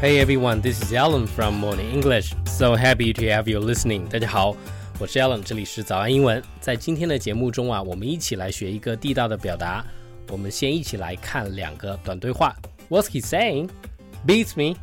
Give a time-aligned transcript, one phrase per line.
[0.00, 2.32] Hey everyone, this is Alan from Morning English.
[2.46, 4.06] So happy to have you listening.
[4.06, 4.54] 大家好，
[5.00, 6.40] 我是 Alan，这里是早安英文。
[6.60, 9.84] 在今天的节目中啊，我们一起来学一个地道的表达。
[10.28, 12.54] 我们先一起来看两个短对话。
[12.88, 13.70] What's he saying?
[14.24, 14.78] Beats me.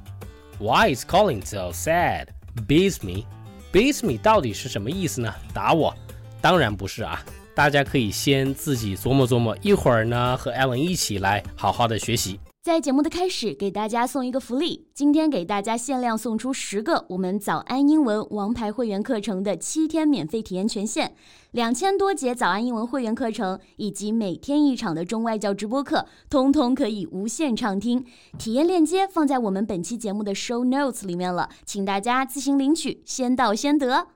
[0.59, 2.27] Why is calling so sad?
[2.67, 3.23] Beats me.
[3.71, 5.33] Beats me 到底是什么意思呢？
[5.53, 5.95] 打我？
[6.41, 7.23] 当然不是啊。
[7.55, 12.37] 大家可以先自己琢磨琢磨，一会儿呢和 Alan 一起来好好的学习。
[12.65, 14.87] 在节目的开始，给大家送一个福利。
[14.91, 21.11] 今天给大家限量送出十个我们早安英文王牌会员课程的七天免费体验权限，
[21.51, 28.03] 两千多节早安英文会员课程以及每天一场的中外教直播课，通通可以无限畅听。
[28.39, 34.07] 体验链接放在我们本期节目的 show notes 里面了，请大家自行领取，先到先得。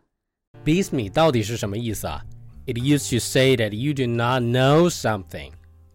[0.66, 2.22] Beats me 到底是什么意思啊
[2.66, 5.52] ？It used to say that you do not know something，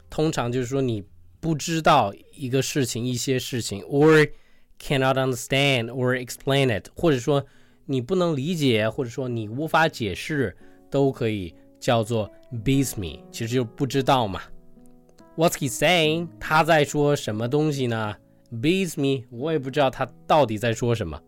[0.09, 1.03] 通常就是说你。
[1.45, 4.31] 不知道一个事情、一些事情，or
[4.81, 7.45] cannot understand or explain it，或者说
[7.85, 10.57] 你不能理解，或者说你无法解释，
[10.91, 12.33] 都可以叫做
[12.65, 14.41] beats me，其实就不知道嘛。
[15.37, 16.29] What's he saying？
[16.41, 18.17] 他在说什么东西呢
[18.51, 21.21] ？Beats me，我也不知道他到底在说什么。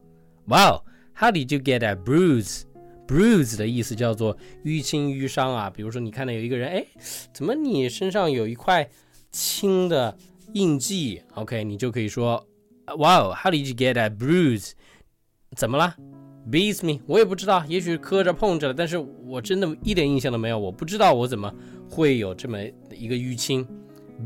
[0.47, 5.69] Wow，how did you get a bruise？Bruise 的意思叫做淤青、淤伤啊。
[5.69, 6.87] 比如说你看到有一个人，哎，
[7.35, 8.89] 怎么你身上有一块？
[9.37, 10.17] 轻的
[10.55, 12.43] 印记，OK，你就可以说
[12.87, 14.71] ，Wow，How did you get at bruise？
[15.55, 15.95] 怎么了
[16.51, 21.53] ？Beats me，我也不知道，也许磕着碰着了，但是我真的一点印象都没有，我不知道我怎么
[21.91, 22.59] 会有这么
[22.91, 23.67] 一个淤青。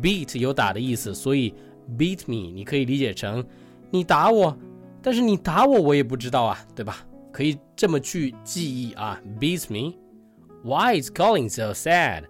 [0.00, 1.52] Beat 有打的意思，所以
[1.98, 3.44] beat me 你可以理解成
[3.90, 4.56] 你打我，
[5.02, 7.04] 但是你打我我也不知道啊，对吧？
[7.32, 12.24] 可以这么去记忆啊，beats me，Why is calling so sad？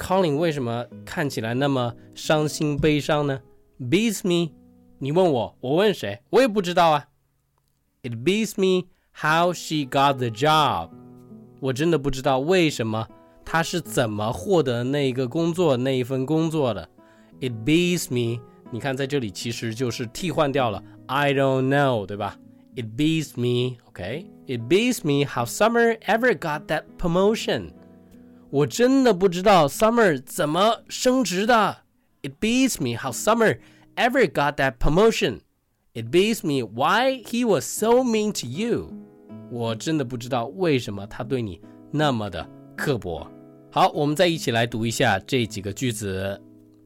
[0.00, 3.40] sad？Colin 为什么看起来那么伤心悲伤呢？
[3.80, 4.52] Beats me，
[4.98, 6.20] 你问我，我问谁？
[6.30, 7.08] 我也不知道啊。
[8.02, 10.90] It beats me how she got the job。
[11.60, 13.08] 我真的不知道为什么
[13.44, 16.88] 她是怎么获得那个工作那一份工作的。
[17.40, 22.38] It beats me，你看在这里其实就是替换掉了 I don't know，对吧？
[22.76, 27.70] It beats me，OK？It beats me how Summer ever got that promotion。
[28.51, 31.77] 我真的不知道 Summer 怎么升职的。
[32.21, 33.59] It beats me how Summer
[33.95, 35.39] ever got that promotion.
[35.93, 38.93] It beats me why he was so mean to you.
[39.49, 42.45] 我真的不知道为什么他对你那么的
[42.75, 43.25] 刻薄。
[43.71, 46.41] 好，我们再一起来读一下这几个句子，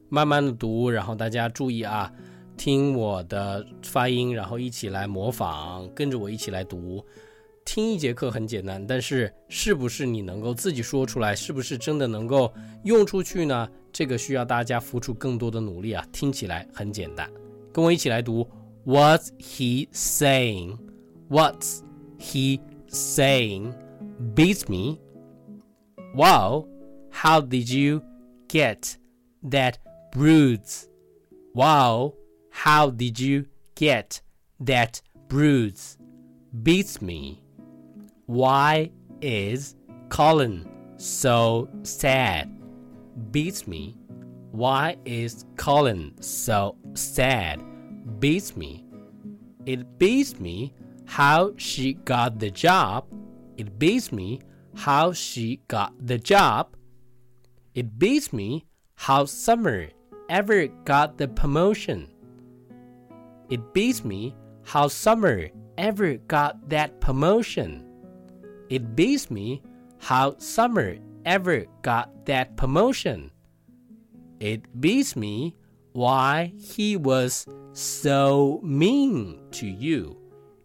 [0.08, 2.12] 慢慢的读，然后大家注意啊，
[2.56, 7.04] 听我的发音，然后一起来模仿，跟着我一起来读。
[7.66, 12.50] 听一节课很简单，但是是不是你能够自己说出来，是不是真的能够
[12.84, 13.68] 用出去呢？
[13.92, 16.06] 这个需要大家付出更多的努力啊。
[16.12, 17.28] 听起来很简单，
[17.72, 18.48] 跟我一起来读。
[18.86, 20.78] What's he saying?
[21.28, 21.80] What's
[22.18, 23.74] he saying?
[24.34, 24.98] Beats me.
[26.14, 26.68] Wow,
[27.10, 28.02] how did you
[28.48, 28.94] get
[29.50, 29.74] that
[30.12, 30.84] bruise?
[31.52, 32.14] Wow,
[32.50, 34.20] how did you get
[34.64, 35.96] that bruise?
[36.62, 37.42] Beats me.
[38.26, 39.76] Why is
[40.08, 42.50] Colin so sad?
[43.30, 43.96] Beats me.
[44.50, 47.62] Why is Colin so sad?
[48.18, 48.84] Beats me.
[49.64, 53.06] It beats me how she got the job.
[53.56, 54.40] It beats me
[54.74, 56.76] how she got the job.
[57.76, 58.66] It beats me
[58.96, 59.86] how Summer
[60.28, 62.10] ever got the promotion.
[63.50, 64.34] It beats me
[64.64, 65.48] how Summer
[65.78, 67.85] ever got that promotion.
[68.69, 69.61] It beats me
[69.99, 73.31] how Summer ever got that promotion.
[74.39, 75.55] It beats me
[75.93, 80.15] why he was so mean to you.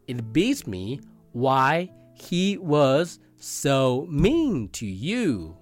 [0.06, 1.00] It beats me
[1.32, 5.56] why he was so mean to you.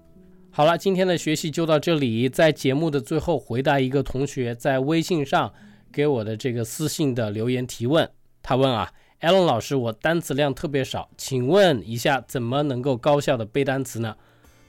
[0.51, 2.29] 好了，今天的学习就到这里。
[2.29, 5.51] 在节目的最后，回答一个同学在微信上
[5.91, 8.09] 给我的这个私信的留言提问。
[8.41, 8.93] 他问啊。
[9.20, 14.16] 艾伦老师，我单词量特别少，请问一下，怎么能够高效的背单词呢？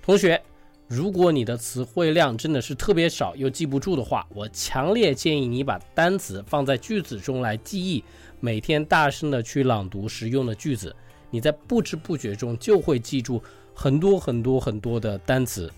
[0.01, 0.42] 同学，
[0.89, 8.03] 如果你的词汇量真的是特别少又记不住的话，我强烈建议你把单词放在句子中来记忆，
[8.42, 10.94] 每天大声的去朗读实用的句子，
[11.30, 13.42] 你在不知不觉中就会记住
[13.74, 15.71] 很多很多很多的单词。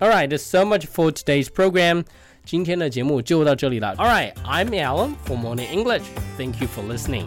[0.00, 2.04] All right, so much for today's program.
[2.44, 3.94] 今天的节目就到这里了。
[3.96, 6.02] All right, I'm Alan for Morning English.
[6.36, 7.26] Thank you for listening.